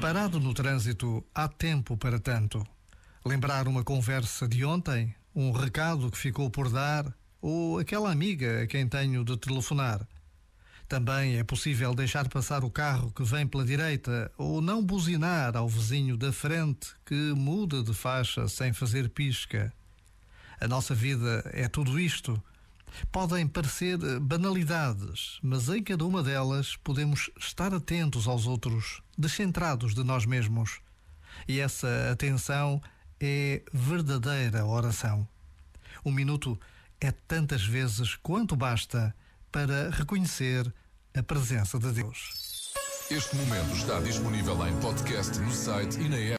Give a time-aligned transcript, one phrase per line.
[0.00, 2.64] Parado no trânsito, há tempo para tanto.
[3.24, 8.66] Lembrar uma conversa de ontem, um recado que ficou por dar ou aquela amiga a
[8.66, 10.06] quem tenho de telefonar.
[10.88, 15.68] Também é possível deixar passar o carro que vem pela direita ou não buzinar ao
[15.68, 19.72] vizinho da frente que muda de faixa sem fazer pisca.
[20.60, 22.40] A nossa vida é tudo isto.
[23.12, 30.02] Podem parecer banalidades, mas em cada uma delas podemos estar atentos aos outros, descentrados de
[30.02, 30.80] nós mesmos.
[31.46, 32.80] E essa atenção
[33.20, 35.26] é verdadeira oração.
[36.04, 36.58] Um minuto
[37.00, 39.14] é tantas vezes quanto basta
[39.50, 40.72] para reconhecer
[41.14, 42.72] a presença de Deus.
[43.10, 46.34] Este momento está disponível em podcast no site e na app.